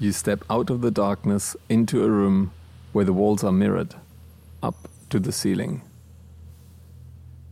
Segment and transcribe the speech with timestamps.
[0.00, 2.52] you step out of the darkness into a room
[2.92, 3.94] where the walls are mirrored,
[4.62, 5.82] up to the ceiling.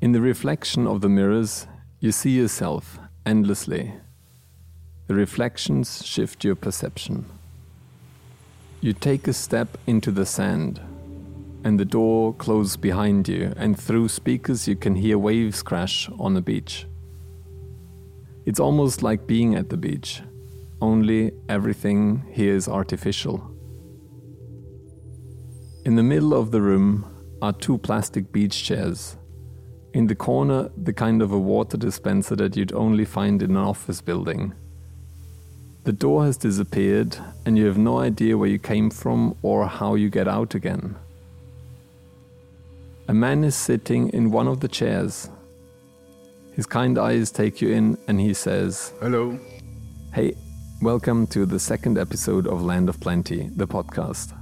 [0.00, 1.66] In the reflection of the mirrors,
[2.00, 3.92] you see yourself endlessly.
[5.08, 7.26] The reflections shift your perception.
[8.80, 10.80] You take a step into the sand,
[11.64, 16.32] and the door closes behind you, and through speakers, you can hear waves crash on
[16.32, 16.86] the beach.
[18.46, 20.22] It's almost like being at the beach,
[20.80, 23.54] only everything here is artificial.
[25.84, 27.06] In the middle of the room
[27.40, 29.16] are two plastic beach chairs.
[29.94, 33.56] In the corner, the kind of a water dispenser that you'd only find in an
[33.56, 34.54] office building.
[35.84, 39.94] The door has disappeared, and you have no idea where you came from or how
[39.94, 40.96] you get out again.
[43.08, 45.30] A man is sitting in one of the chairs.
[46.52, 49.38] His kind eyes take you in, and he says, Hello.
[50.12, 50.36] Hey,
[50.80, 54.32] welcome to the second episode of Land of Plenty, the podcast.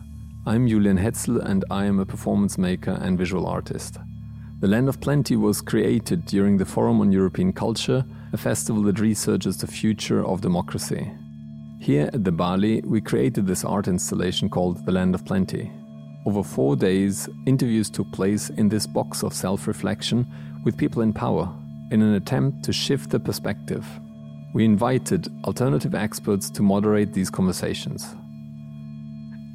[0.45, 3.97] I'm Julian Hetzel, and I am a performance maker and visual artist.
[4.61, 9.01] The Land of Plenty was created during the Forum on European Culture, a festival that
[9.01, 11.11] researches the future of democracy.
[11.81, 15.73] Here at the Balie, we created this art installation called The Land of Plenty.
[16.27, 20.27] Over four days, interviews took place in this box of self reflection
[20.65, 21.51] with people in power
[21.91, 23.87] in an attempt to shift the perspective.
[24.57, 28.15] We invited alternative experts to moderate these conversations.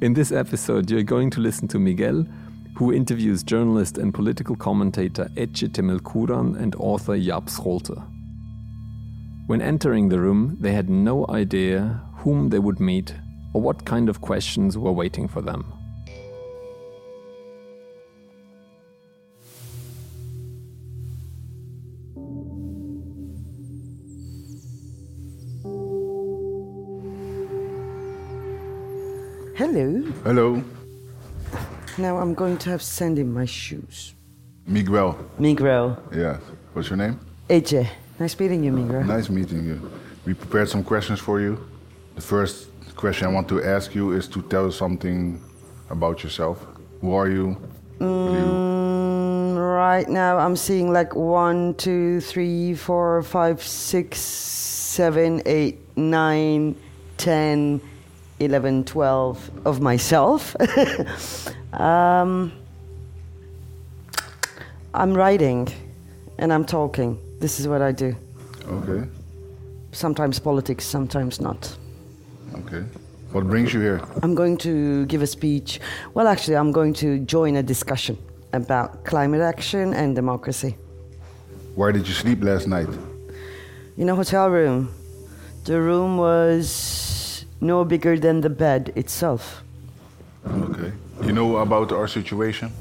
[0.00, 2.24] In this episode, you're going to listen to Miguel,
[2.76, 8.00] who interviews journalist and political commentator Ece Temelkuran and author Jaap Scholten.
[9.48, 13.12] When entering the room, they had no idea whom they would meet
[13.54, 15.71] or what kind of questions were waiting for them.
[29.54, 30.02] Hello.
[30.24, 30.62] Hello.
[31.98, 34.14] Now I'm going to have sand in my shoes.
[34.66, 35.18] Miguel.
[35.38, 36.02] Miguel.
[36.14, 36.38] Yeah.
[36.72, 37.20] What's your name?
[37.50, 37.86] Ece.
[38.18, 39.04] Nice meeting you, Miguel.
[39.04, 39.90] Nice meeting you.
[40.24, 41.58] We prepared some questions for you.
[42.14, 45.40] The first question I want to ask you is to tell us something
[45.90, 46.64] about yourself.
[47.00, 47.56] Who are you?
[47.98, 48.72] What do you-
[49.52, 56.74] Mm, right now I'm seeing like one, two, three, four, five, six, seven, eight, nine,
[57.16, 57.80] ten,
[58.44, 60.56] eleven, twelve of myself.
[61.72, 62.52] um,
[64.94, 65.68] I'm writing
[66.38, 67.18] and I'm talking.
[67.40, 68.14] This is what I do.
[68.66, 69.08] Okay.
[69.92, 71.76] Sometimes politics, sometimes not.
[72.54, 72.84] Okay.
[73.32, 74.00] What brings you here?
[74.22, 75.80] I'm going to give a speech.
[76.14, 78.18] Well, actually, I'm going to join a discussion
[78.52, 80.76] about climate action and democracy.
[81.74, 82.88] Where did you sleep last night?
[83.96, 84.94] In a hotel room,
[85.64, 86.68] the room was
[87.62, 89.62] no bigger than the bed itself.
[90.44, 90.92] Okay.
[91.22, 92.72] You know about our situation?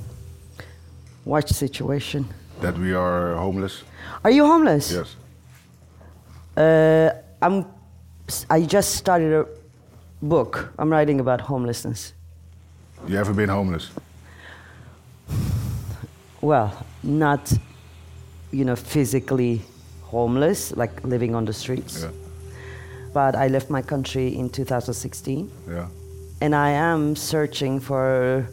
[1.24, 2.26] What situation?
[2.62, 3.84] That we are homeless?
[4.24, 4.92] Are you homeless?
[4.92, 5.16] Yes.
[6.58, 7.66] Uh, I'm.
[8.50, 9.46] I just started a
[10.22, 10.74] book.
[10.80, 12.14] I'm writing about homelessness.
[13.08, 13.92] You ever been homeless?
[16.42, 16.72] Well,
[17.04, 17.54] not,
[18.52, 19.62] you know, physically
[20.02, 22.04] homeless, like living on the streets.
[22.04, 22.10] Yeah.
[23.14, 25.52] But I left my country in 2016.
[25.70, 25.88] Yeah.
[26.44, 28.48] and I am searching for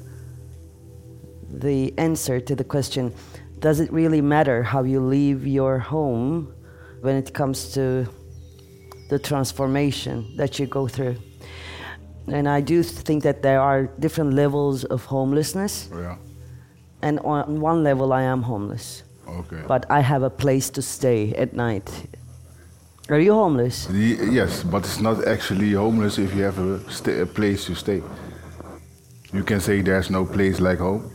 [1.50, 3.12] the answer to the question
[3.60, 6.52] does it really matter how you leave your home
[7.00, 8.06] when it comes to
[9.10, 11.16] the transformation that you go through?
[12.28, 16.16] And I do think that there are different levels of homelessness, oh, Yeah.
[17.02, 19.62] and on one level, I am homeless, Okay.
[19.66, 21.90] but I have a place to stay at night.
[23.10, 23.86] Are you homeless?
[23.86, 28.02] The- yes, but it's not actually homeless if you have a, a place to stay.
[29.32, 31.10] You can say there's no place like home,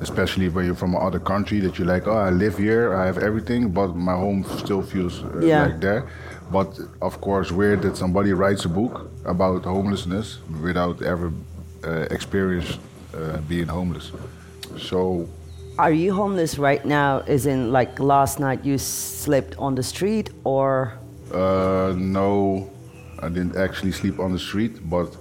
[0.00, 3.18] especially when you're from another country that you're like, oh, I live here, I have
[3.18, 5.66] everything, but my home still feels uh, Yeah.
[5.66, 6.02] like there.
[6.52, 11.32] But of course, weird that somebody writes a book about homelessness without ever
[11.84, 12.78] uh, experience
[13.14, 14.12] uh, being homeless.
[14.76, 15.28] So
[15.78, 17.18] Are you homeless right now?
[17.26, 20.92] Is in like last night you slept on the street or
[21.32, 22.68] Uh, no,
[23.22, 25.16] I didn't actually sleep on the street, but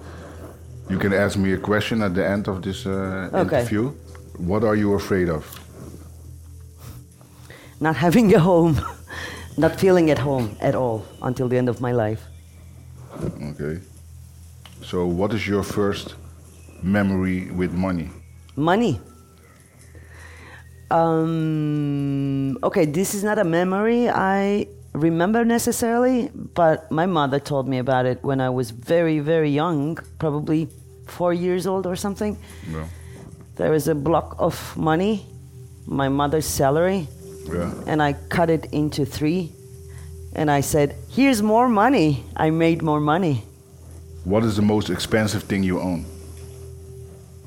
[0.89, 3.41] you can ask me a question at the end of this uh, Okay.
[3.59, 3.91] interview.
[4.37, 5.43] What are you afraid of?
[7.79, 8.75] not having a home,
[9.57, 12.21] not feeling at home at all until the end of my life?
[13.51, 13.79] Okay.
[14.81, 16.15] So, what is your first
[16.81, 18.09] memory with money?
[18.55, 18.99] Money.
[20.91, 27.77] Um, okay, this is not a memory I remember necessarily, but my mother told me
[27.77, 30.69] about it when I was very, very young, probably
[31.05, 32.37] four years old or something.
[32.71, 32.87] Yeah.
[33.55, 35.25] There was a block of money,
[35.85, 37.07] my mother's salary,
[37.51, 37.73] Yeah.
[37.87, 39.51] and I cut it into three.
[40.35, 42.23] And I said, Here's more money.
[42.35, 43.43] I made more money.
[44.23, 46.05] What is the most expensive thing you own?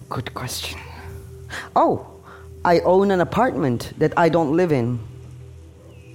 [0.08, 0.78] Good question.
[1.76, 2.06] Oh,
[2.64, 4.98] I own an apartment that I don't live in.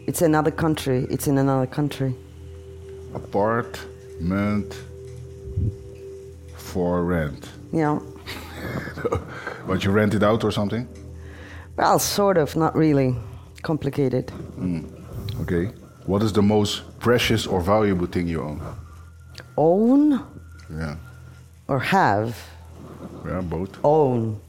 [0.07, 1.07] It's another country.
[1.09, 2.13] It's in another country.
[3.15, 4.75] Apartment
[6.57, 7.49] for rent.
[7.71, 7.99] Yeah.
[9.67, 10.87] But you rent it out or something?
[11.75, 13.15] Well, sort of, not really.
[13.63, 14.29] Complicated.
[14.29, 14.81] Hmm.
[15.41, 15.71] Okay.
[16.05, 18.61] What is the most precious or valuable thing you own?
[19.57, 20.21] Own
[20.69, 20.97] Yeah.
[21.67, 22.37] or have?
[23.25, 23.75] Yeah, both.
[23.83, 24.39] Own.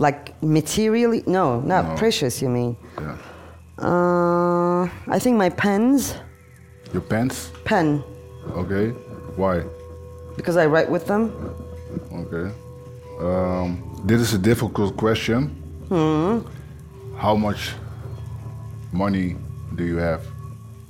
[0.00, 1.22] Like materially?
[1.26, 1.94] No, not No.
[2.00, 2.72] precious, you mean.
[2.98, 3.16] Yeah.
[3.76, 6.14] Uh, I think my pens.
[6.92, 8.02] Your pens Pen.
[8.56, 8.86] Okay.
[9.36, 9.62] Why?
[10.36, 11.22] Because I write with them.
[12.22, 12.46] Okay.
[13.20, 13.68] Um,
[14.08, 15.48] this is a difficult question.
[15.92, 16.40] hmm.
[17.16, 17.74] How much
[18.92, 19.36] money
[19.76, 20.20] do you have?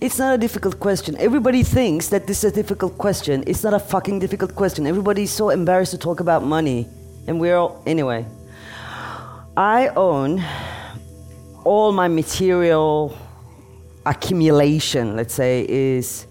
[0.00, 1.16] It's not a difficult question.
[1.18, 3.42] Everybody thinks that this is a difficult question.
[3.46, 4.86] It's not a fucking difficult question.
[4.86, 6.86] Everybody's so embarrassed to talk about money.
[7.26, 7.82] And we're all.
[7.86, 8.24] Anyway.
[9.56, 10.44] I own
[11.64, 13.16] all my material
[14.06, 16.26] accumulation, let's say, is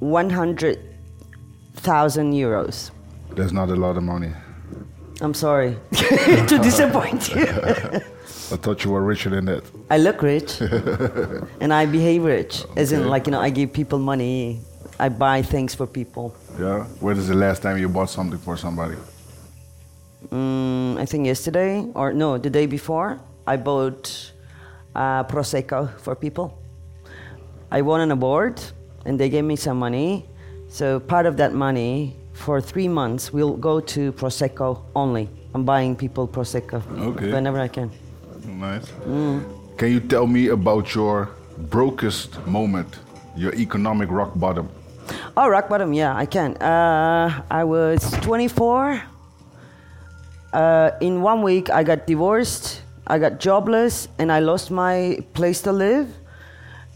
[0.00, 2.90] 100,000 euros.
[3.34, 4.30] There's not a lot of money.
[5.20, 7.46] I'm sorry to disappoint you.
[7.46, 9.64] I thought you were richer than that.
[9.90, 10.60] I look rich
[11.60, 12.64] and I behave rich.
[12.76, 14.60] As in, like, you know, I give people money,
[15.00, 16.34] I buy things for people.
[16.60, 16.84] Yeah.
[17.00, 18.96] When is the last time you bought something for somebody?
[20.30, 24.32] Mm, I think yesterday, or no, the day before, I bought
[24.94, 26.58] uh, Prosecco for people.
[27.70, 28.60] I won an award
[29.04, 30.26] and they gave me some money.
[30.68, 35.28] So part of that money for three months will go to Prosecco only.
[35.54, 37.32] I'm buying people Prosecco Okay.
[37.32, 37.90] whenever I can.
[38.46, 38.92] Nice.
[39.76, 41.30] Can you tell me about your
[41.70, 42.98] brokest moment,
[43.36, 44.68] your economic rock bottom?
[45.36, 46.56] Oh, rock bottom, yeah, I can.
[46.56, 49.02] Uh, I was 24.
[50.56, 55.60] Uh, in one week, I got divorced, I got jobless, and I lost my place
[55.68, 56.08] to live.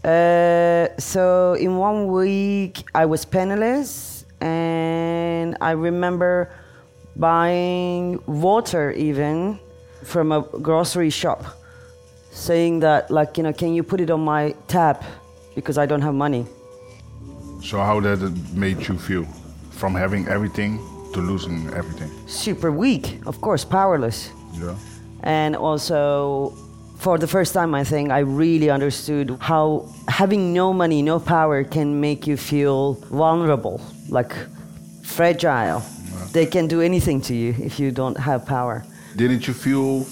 [0.03, 6.49] Uh, so, in one week, I was penniless, and I remember
[7.15, 9.59] buying water even
[10.05, 11.45] from a grocery shop,
[12.31, 15.03] saying that, like, you know, can you put it on my tap
[15.53, 16.47] because I don't have money.
[17.61, 19.25] So how it made you feel
[19.69, 20.79] from having everything
[21.13, 22.09] to losing everything?
[22.27, 24.29] super weak, of course, powerless.
[24.53, 24.75] Yeah.
[25.23, 26.53] And also,
[26.97, 31.63] for the first time, I think I really understood how having no money, no power
[31.63, 33.79] can make you feel vulnerable,
[34.09, 34.33] like
[35.03, 35.81] fragile.
[36.33, 38.83] They can do anything to you if you don't have power.
[39.15, 40.03] Didn't you feel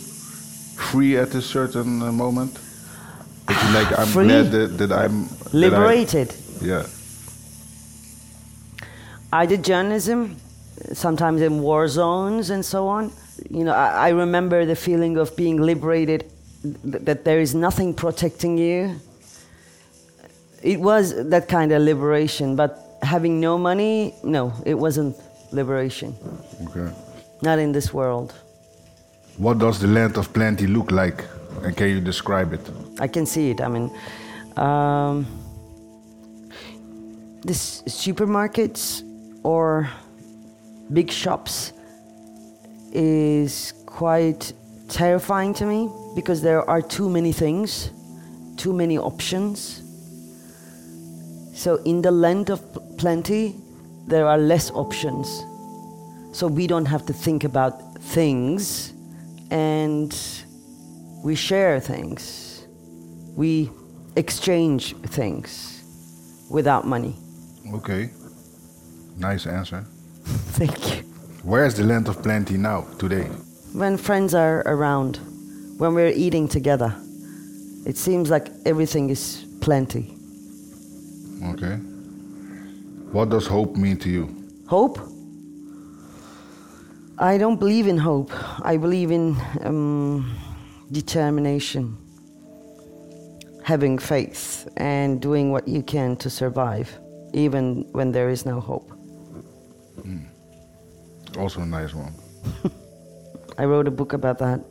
[0.92, 2.60] free at a certain uh, moment?
[3.74, 4.25] Like, I'm Free?
[4.28, 6.34] glad that, that I'm that I- Liberated.
[6.62, 6.84] yeah.
[9.31, 10.36] I did journalism,
[10.94, 13.12] sometimes in war zones and so on.
[13.50, 16.26] You know, I, I remember the feeling of being liberated,
[16.64, 19.00] th- that there is nothing protecting you.
[20.62, 25.16] It was that kind of liberation, but having no money, no, it wasn't
[25.52, 26.16] liberation.
[26.68, 26.94] Okay.
[27.42, 28.34] Not in this world.
[29.38, 31.24] What does the land of plenty look like,
[31.64, 32.60] and can you describe it?
[33.00, 33.62] I can see it.
[33.62, 33.90] I mean,
[34.58, 35.26] um,
[37.42, 39.02] this supermarkets
[39.44, 39.90] or
[40.92, 41.74] big shops
[42.92, 44.54] is quite
[44.88, 47.92] terrifying to me because there are too many things,
[48.58, 49.84] too many options.
[51.54, 52.62] So in the land of
[52.98, 53.56] plenty,
[54.08, 55.28] there are less options.
[56.31, 58.94] So we don't have to think about things
[59.52, 60.16] and
[61.24, 62.66] we share things.
[63.36, 63.69] We
[64.16, 65.84] exchange things
[66.50, 67.16] without money.
[67.74, 68.10] Okay.
[69.18, 69.86] Nice answer.
[70.59, 71.04] Thank you.
[71.44, 73.24] Where's the land of plenty now, today?
[73.74, 75.18] When friends are around,
[75.80, 76.95] when we're eating together,
[77.86, 80.16] it seems like everything is plenty.
[81.44, 81.76] Okay.
[83.12, 84.36] What does hope mean to you?
[84.68, 85.00] Hope?
[87.18, 88.31] I don't believe in hope.
[88.66, 90.38] I believe in um,
[90.92, 91.98] determination,
[93.64, 97.00] having faith, and doing what you can to survive,
[97.33, 98.99] even when there is no hope.
[101.38, 102.14] Also a nice one.
[103.58, 104.62] I wrote a book about that.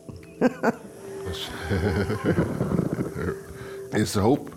[3.92, 4.52] Is hope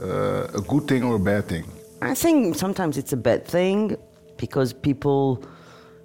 [0.00, 1.64] uh, a good thing or a bad thing?
[2.00, 3.96] I think sometimes it's a bad thing
[4.36, 5.44] because people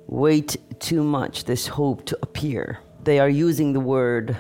[0.08, 2.80] wait too much this hope to appear.
[3.04, 4.36] They are using the word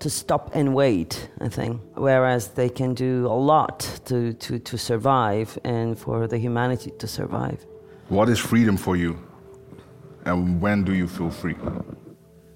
[0.00, 4.76] to stop and wait, I think, whereas they can do a lot to, to, to
[4.76, 7.64] survive and for the humanity to survive.
[8.12, 9.18] What is freedom for you?
[10.26, 11.56] And when do you feel free?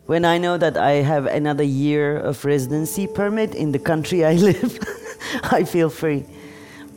[0.05, 4.35] When I know that I have another year of residency permit in the country I
[4.51, 4.79] live,
[5.45, 6.27] I feel free.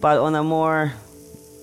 [0.02, 0.92] But on a more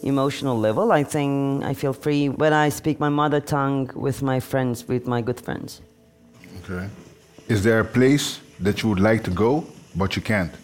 [0.05, 4.41] emotional level, I think I feel free when I speak my mother tongue with my
[4.41, 5.83] friends, with my good friends.
[6.65, 6.89] Okay.
[7.49, 10.55] Is there a place that you would like to go, but you can't?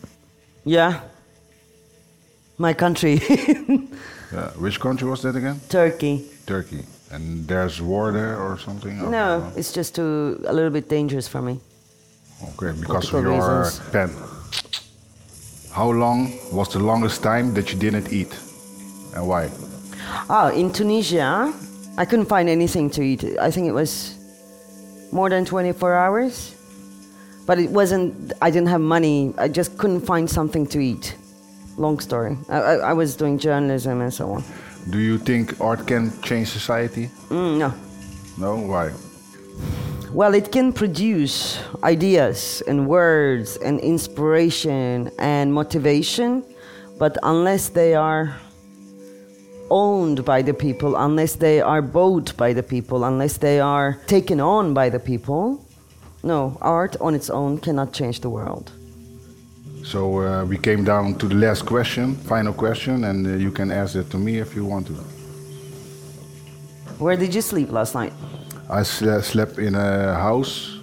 [0.65, 1.03] Yeah.
[2.57, 3.21] My country,
[4.33, 4.51] Yeah.
[4.59, 5.61] Which country was that again?
[5.69, 6.25] Turkey.
[6.47, 6.85] Turkey.
[7.11, 9.01] And there's war there or something?
[9.01, 11.61] Or- No, it's just too a little bit dangerous for me.
[12.43, 13.91] Okay, because Political of your reasons.
[13.93, 14.11] pen.
[15.73, 18.33] How long was the longest time that you didn't eat?
[19.15, 19.51] And why?
[20.29, 21.53] Ah, in Tunisia,
[21.97, 23.25] I couldn't find anything to eat.
[23.41, 24.17] I think it was
[25.13, 26.55] more than 24 hours.
[27.47, 29.35] But it wasn't, I didn't have money.
[29.37, 31.17] I just couldn't find something to eat.
[31.77, 32.37] Long story.
[32.49, 34.45] I, I, I was doing journalism and so on.
[34.91, 37.09] Do you think art can change society?
[37.29, 37.75] Mm, no.
[38.39, 38.57] No?
[38.57, 38.93] Why?
[40.13, 46.45] Well, it can produce ideas and words and inspiration and motivation,
[46.99, 48.37] but unless they are
[49.71, 54.39] owned by the people, unless they are bought by the people, unless they are taken
[54.39, 55.65] on by the people,
[56.23, 58.71] no, art on its own cannot change the world.
[59.85, 63.71] So uh, we came down to the last question, final question, and uh, you can
[63.71, 64.93] ask it to me if you want to.
[66.99, 68.13] Where did you sleep last night?
[68.71, 70.79] I sle- slept in a house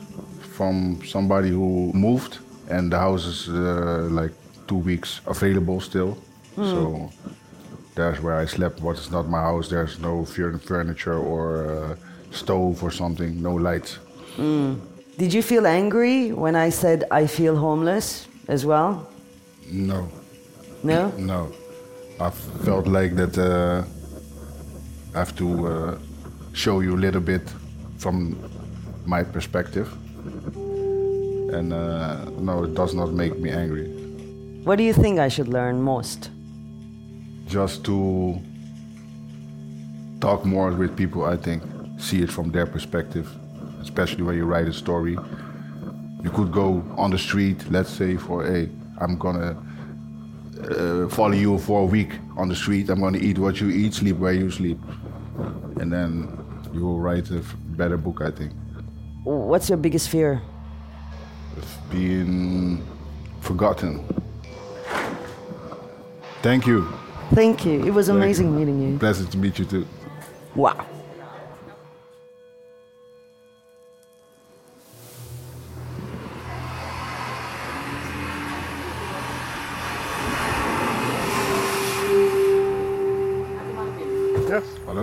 [0.55, 2.39] from somebody who moved,
[2.69, 4.31] and the house is uh, like
[4.67, 6.17] two weeks available still.
[6.55, 7.09] So
[7.95, 8.81] that's where I slept.
[8.81, 9.69] What is not my house?
[9.69, 11.95] There's no furniture or uh,
[12.31, 13.41] stove or something.
[13.41, 13.97] No lights.
[15.17, 19.07] Did you feel angry when I said I feel homeless as well?
[19.71, 20.09] No,
[20.83, 21.11] No?
[21.17, 21.51] no.
[22.19, 22.29] I
[22.65, 23.37] felt like that.
[23.37, 23.83] Uh,
[25.15, 25.97] I have to uh,
[26.53, 27.41] show you a little bit
[27.97, 28.35] from
[29.05, 29.87] my perspective.
[31.55, 33.87] And uh, no, it does not make me angry.
[34.65, 36.29] What do you think I should learn most?
[37.47, 38.37] just to
[40.19, 41.63] talk more with people, I think,
[41.97, 43.27] see it from their perspective,
[43.81, 45.17] especially when you write a story.
[46.23, 49.57] You could go on the street, let's say, for, hey, I'm gonna
[50.61, 53.93] uh, follow you for a week on the street, I'm gonna eat what you eat,
[53.93, 54.79] sleep where you sleep.
[55.79, 56.27] And then
[56.73, 58.51] you will write a f- better book, I think.
[59.23, 60.41] What's your biggest fear?
[61.89, 62.83] Being
[63.41, 64.03] forgotten.
[66.41, 66.87] Thank you.
[67.33, 67.85] Thank you.
[67.85, 68.59] It was Thank amazing you.
[68.59, 68.97] meeting you.
[68.99, 69.87] Pleasant to meet you too.
[70.55, 70.85] Wow.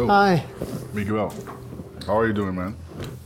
[0.08, 0.44] Hi,
[0.94, 1.32] Miguel.
[2.06, 2.76] How are you doing, man?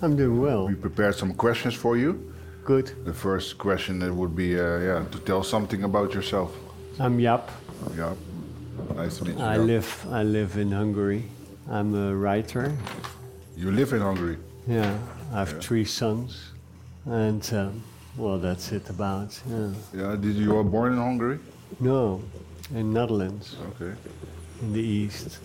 [0.02, 0.66] I'm doing well.
[0.66, 2.32] We prepared some questions for you.
[2.64, 2.92] Good.
[3.04, 6.52] The first question would be, uh, yeah, to tell something about yourself.
[6.98, 7.48] I'm Jaap.
[7.96, 8.14] Yeah.
[8.96, 9.44] Nice to meet you.
[9.44, 9.66] I Jaap.
[9.66, 11.22] live I live in Hungary.
[11.68, 12.72] I'm a writer.
[13.56, 14.36] You live in Hungary.
[14.66, 14.96] Yeah,
[15.32, 16.52] I have three sons,
[17.06, 17.82] and um,
[18.16, 19.38] well, that's it about.
[19.48, 19.72] Yeah.
[19.94, 20.16] Yeah.
[20.16, 21.38] Did you were born in Hungary?
[21.80, 22.22] No,
[22.74, 23.92] in Netherlands, Okay.
[24.62, 25.38] in the east.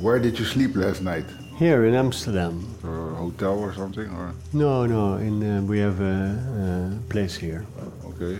[0.00, 1.24] Where did you sleep last night?
[1.58, 2.64] Here in Amsterdam.
[2.84, 5.14] A hotel or something, or No, no.
[5.16, 6.14] In uh, we have a,
[7.04, 7.64] a place here.
[8.06, 8.38] okay,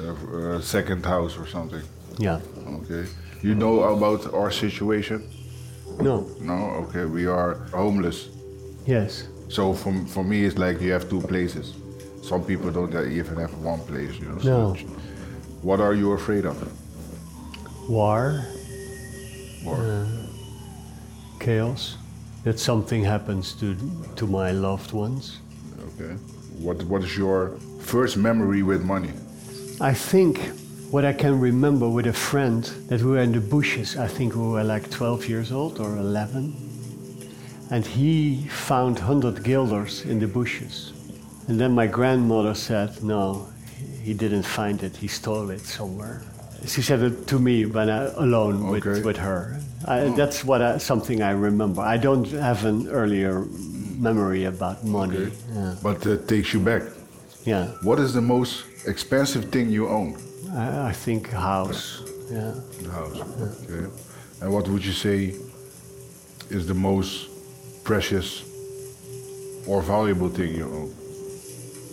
[0.00, 1.82] a, a second house or something.
[2.18, 2.40] Yeah.
[2.82, 3.06] Okay.
[3.42, 5.22] You know about our situation?
[6.00, 6.26] No.
[6.40, 6.54] No.
[6.88, 7.04] Okay.
[7.04, 8.28] We are homeless.
[8.86, 9.28] Yes.
[9.48, 11.74] So for, for me, it's like you have two places.
[12.22, 14.38] Some people don't even have one place, you know.
[14.44, 14.74] No.
[14.74, 14.86] it's-
[15.62, 16.56] What are you afraid of?
[17.88, 18.44] War,
[19.66, 20.06] Or
[21.44, 21.96] chaos.
[22.44, 23.76] That something happens to
[24.16, 25.38] to my loved ones.
[25.88, 26.14] okay.
[26.64, 29.10] What what is your first memory with money?
[29.80, 30.38] I think
[30.90, 33.96] what I can remember with a friend that we were in the bushes.
[33.96, 36.52] I think we were like 12 years old or 11.
[37.70, 40.92] And he found 100 guilders in the bushes.
[41.48, 43.48] And then my grandmother said, No,
[44.04, 46.20] he didn't find it, he stole it somewhere.
[46.66, 48.88] She said it to me when I alone Okay.
[48.90, 49.56] with, with her.
[49.86, 51.82] I, That's what I, something I remember.
[51.82, 53.44] I don't have an earlier
[53.98, 55.16] memory about money.
[55.16, 55.32] Okay.
[55.54, 55.74] Yeah.
[55.82, 56.82] But it takes you back.
[57.44, 57.66] yeah.
[57.82, 60.16] What is the most expensive thing you own?
[60.54, 62.02] I, I think house.
[62.30, 62.54] Yeah.
[62.82, 63.18] The house.
[63.64, 63.86] Okay.
[64.40, 65.34] And what would you say
[66.50, 67.28] is the most
[67.84, 68.42] precious
[69.66, 70.90] or valuable thing you own?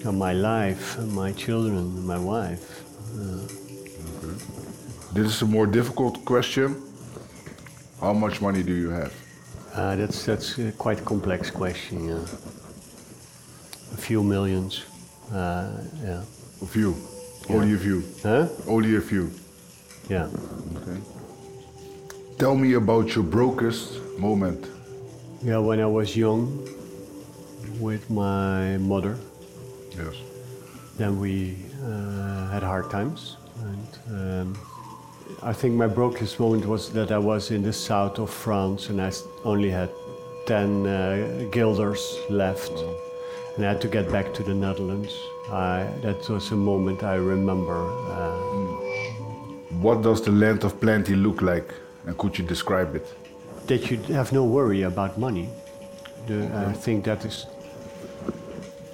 [0.05, 2.63] Uh, my life, uh, my children, my wife.
[3.15, 3.47] Uh,
[5.13, 6.75] This is a more difficult question.
[8.01, 9.13] How much money do you have?
[9.75, 12.07] uh, that's that's a quite complex question.
[12.09, 12.23] Yeah.
[13.93, 14.83] A few millions.
[15.31, 15.69] Uh,
[16.03, 16.23] yeah.
[16.61, 16.95] A few.
[17.49, 18.03] Only a few.
[18.23, 18.47] Huh?
[18.67, 19.31] Only a few.
[20.09, 20.27] Yeah.
[20.75, 20.99] Okay.
[22.37, 24.65] Tell me about your brokest moment.
[25.43, 25.59] Yeah.
[25.59, 26.47] When I was young,
[27.79, 29.17] with my mother,
[29.97, 30.15] Yes.
[30.97, 34.57] then we uh, had hard times, and um,
[35.41, 39.01] I think my brokest moment was that I was in the south of France and
[39.01, 39.11] I
[39.43, 39.89] only had
[40.45, 42.71] ten uh, guilders left,
[43.55, 45.13] and I had to get back to the Netherlands.
[45.51, 47.79] I, that was a moment I remember.
[48.11, 48.37] Uh,
[49.81, 51.73] What does the land of plenty look like?
[52.05, 53.05] And could you describe it?
[53.67, 55.47] that you have no worry about money.
[56.27, 57.45] The, I think that is,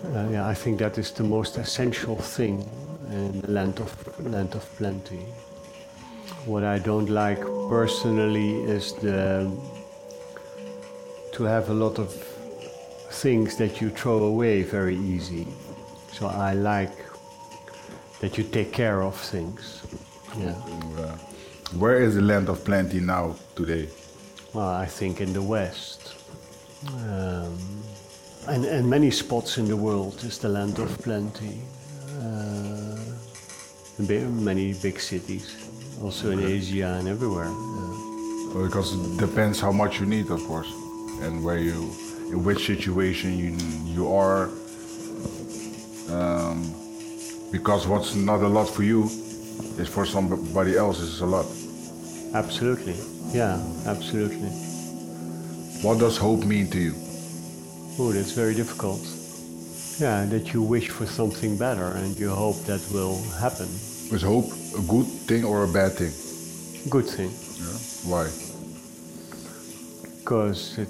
[0.04, 2.70] uh, yeah, I think that is the most essential thing
[3.10, 5.20] in the land of land of plenty.
[6.46, 9.52] What I don't like personally is the
[11.34, 12.14] to have a lot of
[13.12, 15.48] things that you throw away very easy.
[16.14, 16.96] So I like
[18.22, 19.84] that you take care of things.
[20.38, 20.56] Yeah.
[20.98, 21.18] Uh,
[21.78, 23.90] where is the land of plenty now today?
[24.54, 26.16] Well, I think in the West.
[26.88, 27.58] Um,
[28.48, 31.60] and, and many spots in the world is the land of plenty.
[32.22, 32.98] Uh,
[33.98, 35.65] many big cities,
[36.02, 37.50] also in Asia and everywhere.
[37.50, 38.64] yeah.
[38.68, 40.72] Because it depends how much you need, of course,
[41.22, 41.92] and where you,
[42.32, 43.52] in which situation you
[43.96, 44.50] you are.
[46.10, 46.74] Um,
[47.52, 49.04] because what's not a lot for you
[49.78, 51.46] is for somebody else is a lot.
[52.34, 52.96] Absolutely.
[53.34, 54.50] Yeah, absolutely.
[55.82, 56.94] What does hope mean to you?
[57.98, 59.02] Oh, that's very difficult.
[60.00, 63.70] Yeah, that you wish for something better and you hope that will happen.
[64.12, 64.46] Is hope
[64.78, 66.12] a good thing or a bad thing?
[66.90, 68.12] Good thing, Yeah.
[68.12, 68.30] Why?
[70.20, 70.90] because it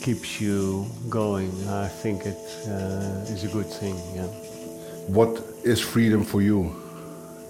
[0.00, 1.50] keeps you going.
[1.68, 4.26] I think it uh, is a good thing, yeah.
[5.08, 6.70] What is freedom for you,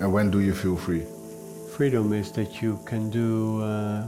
[0.00, 1.04] and when do you feel free?
[1.76, 4.06] Freedom is that you can do, uh,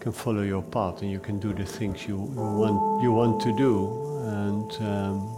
[0.00, 3.52] can follow your path, and you can do the things you, want you want to
[3.56, 3.72] do.
[4.26, 5.35] And um,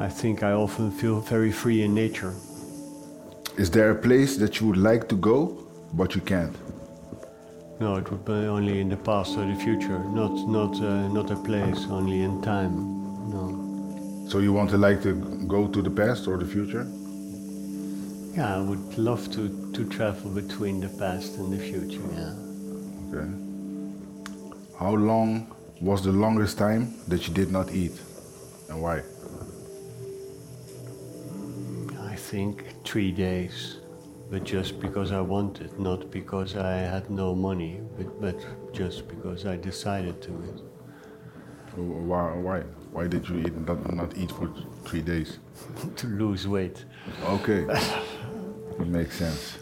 [0.00, 2.32] I think I often feel very free in nature.
[3.58, 6.56] Is there a place that you would like to go, but you can't?
[7.80, 11.30] No, it would be only in the past or the future, not not uh, not
[11.30, 12.74] a place, only in time.
[13.28, 13.44] No.
[14.30, 15.12] So you want to like to
[15.46, 16.86] go to the past or the future?
[18.34, 19.42] Yeah, I would love to
[19.74, 22.06] to travel between the past and the future.
[22.16, 22.34] Yeah.
[23.08, 23.28] Okay.
[24.78, 25.46] How long
[25.82, 28.00] was the longest time that you did not eat,
[28.70, 29.02] and why?
[32.30, 33.78] Think three days,
[34.30, 38.38] but just because I wanted, not because I had no money, but, but
[38.72, 40.32] just because I decided to.
[41.76, 42.32] Why?
[42.46, 42.60] Why?
[42.92, 44.48] Why did you eat, not, not eat for
[44.84, 45.38] three days?
[45.96, 46.84] to lose weight.
[47.24, 47.66] Okay,
[48.80, 49.58] it makes sense.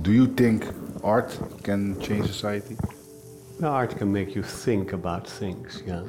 [0.00, 0.66] Do you think
[1.04, 2.76] art can change society?
[3.62, 6.04] Art can make you think about things, yeah.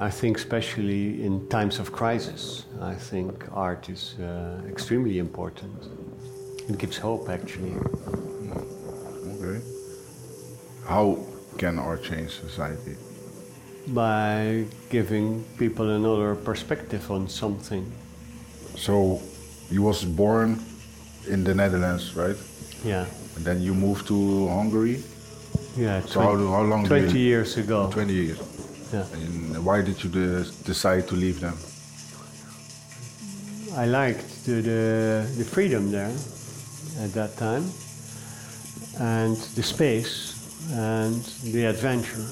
[0.00, 5.76] I think, especially in times of crisis, I think art is uh, extremely important.
[6.70, 7.74] It gives hope, actually.
[9.34, 9.60] Okay.
[10.88, 11.18] How
[11.58, 12.96] can art change society?
[13.88, 17.84] By giving people another perspective on something.
[18.76, 19.20] So,
[19.70, 20.62] you was born
[21.28, 22.36] in the Netherlands, right?
[22.86, 23.04] Yeah.
[23.36, 25.02] And then you moved to Hungary.
[25.76, 26.84] Yeah, So how, how long?
[26.84, 27.90] do 20 you, years ago.
[27.92, 28.38] Twenty years.
[28.92, 29.06] Yeah.
[29.14, 31.56] And why did you de- decide to leave them?
[33.76, 36.12] I liked the, the, the freedom there
[37.04, 37.64] at that time,
[38.98, 40.34] and the space,
[40.72, 41.22] and
[41.54, 42.26] the adventure.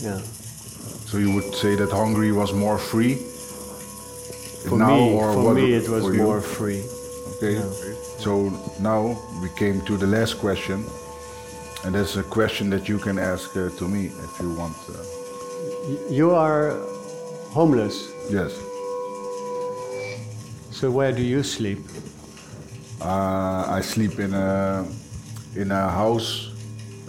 [0.00, 0.20] Yeah.
[1.06, 3.14] So you would say that Hungary was more free
[4.68, 6.22] For now, me, or for me, it was you?
[6.24, 6.82] more free.
[7.36, 7.54] Okay.
[7.54, 7.94] Yeah.
[8.18, 10.84] So now we came to the last question,
[11.84, 14.76] and that's a question that you can ask uh, to me if you want.
[14.88, 14.94] Uh,
[16.10, 16.76] You are
[17.50, 18.52] homeless, yes.
[20.70, 21.78] so where do you sleep?
[23.00, 24.86] Uh, I sleep in a
[25.56, 26.50] in a house.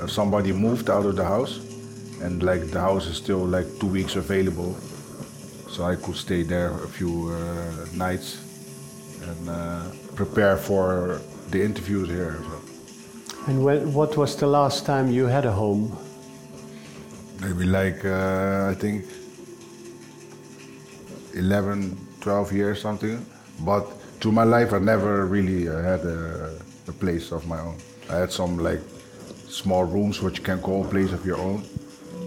[0.07, 1.59] Somebody moved out of the house,
[2.21, 4.75] and like the house is still like two weeks available,
[5.67, 8.49] so I could stay there a few uh, nights.
[9.29, 9.83] and uh,
[10.15, 12.39] prepare for the interviews here.
[13.47, 15.97] And when, what was the last time you had a home?
[17.41, 19.05] Maybe like uh, I think
[21.33, 23.25] 11, 12 years something.
[23.61, 23.85] But
[24.21, 27.77] to my life, I never really uh, had a, a place of my own.
[28.09, 28.81] I had some like
[29.47, 31.63] small rooms, which you can call a place of your own.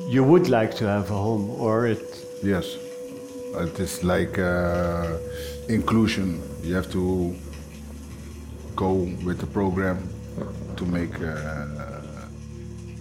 [0.08, 2.24] You would like to have a home, or it.
[2.42, 2.66] Yes,
[3.54, 5.16] it is like uh,
[5.68, 6.42] inclusion.
[6.62, 7.34] You have to
[8.76, 8.92] go
[9.24, 10.08] with the program
[10.76, 12.01] to make uh,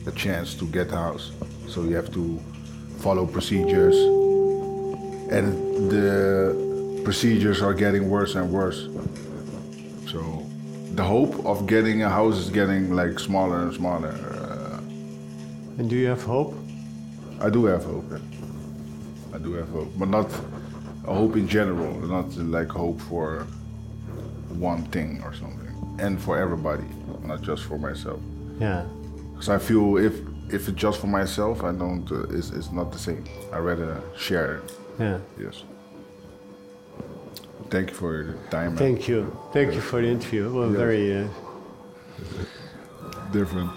[0.08, 1.32] a chance to get a house.
[1.68, 2.40] So you have to
[3.00, 3.96] follow procedures,
[5.32, 5.46] and
[5.90, 8.88] the procedures are getting worse and worse.
[10.12, 10.46] So
[10.96, 14.10] the hope of getting a house is getting like smaller and smaller.
[14.10, 14.80] Uh,
[15.80, 16.54] And do you have hope?
[17.40, 18.06] I do have hope.
[18.12, 18.18] yeah.
[19.34, 20.30] I do have hope, but not
[21.08, 21.94] a hope in general.
[22.02, 23.48] Not like hope for
[24.60, 26.84] one thing or something, and for everybody,
[27.24, 28.20] not just for myself.
[28.60, 28.84] Yeah.
[29.41, 30.13] Because I feel if
[30.49, 32.06] if it's just for myself, I don't.
[32.12, 33.23] Uh, it's, it's not the same.
[33.51, 34.58] I rather share.
[34.58, 34.77] it.
[34.99, 35.17] Yeah.
[35.39, 35.63] Yes.
[37.71, 38.77] Thank you for your time.
[38.77, 39.36] Thank you.
[39.51, 40.54] Thank you for the interview.
[40.54, 40.77] Well, Yeah.
[40.77, 41.23] very.
[41.23, 41.27] Uh,
[43.32, 43.71] Different.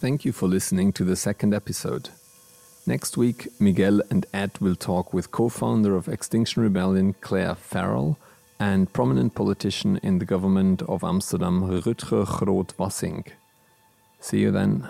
[0.00, 2.08] Thank you for listening to the second episode.
[2.86, 8.18] Next week, Miguel and Ed will talk with co founder of Extinction Rebellion, Clare Farrell,
[8.62, 13.32] and prominent politician in the government of Amsterdam, Rutger Groot Wassink.
[14.20, 14.88] See you then.